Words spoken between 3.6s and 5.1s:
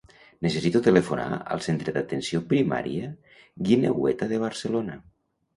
Guineueta de Barcelona.